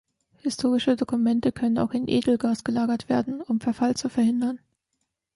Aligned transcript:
Historische 0.39 0.95
Dokumente 0.95 1.51
können 1.51 1.77
auch 1.77 1.91
in 1.93 2.07
Edelgas 2.07 2.63
gelagert 2.63 3.07
werden, 3.07 3.39
um 3.43 3.59
Verfall 3.61 3.95
zu 3.95 4.09
verhindern. 4.09 4.57